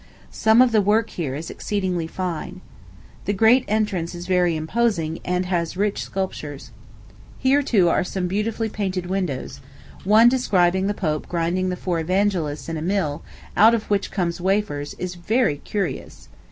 Some 0.31 0.63
of 0.63 0.71
the 0.71 0.81
work 0.81 1.11
here 1.11 1.35
is 1.35 1.51
exceedingly 1.51 2.07
fine. 2.07 2.61
The 3.25 3.33
great 3.33 3.63
entrance 3.67 4.15
is 4.15 4.25
very 4.25 4.55
imposing, 4.55 5.19
and 5.23 5.45
has 5.45 5.77
rich 5.77 6.01
sculptures. 6.01 6.71
Here, 7.37 7.61
too, 7.61 7.87
are 7.87 8.03
some 8.03 8.25
beautifully 8.25 8.67
painted 8.67 9.05
windows 9.05 9.59
one 10.03 10.27
describing 10.27 10.87
the 10.87 10.95
pope 10.95 11.27
grinding 11.29 11.69
the 11.69 11.75
four 11.75 11.99
evangelists 11.99 12.67
in 12.67 12.77
a 12.77 12.81
mill, 12.81 13.21
out 13.55 13.75
of 13.75 13.91
which 13.91 14.09
comes 14.09 14.41
wafers, 14.41 14.95
is 14.95 15.13
very 15.13 15.57
curious. 15.57 16.29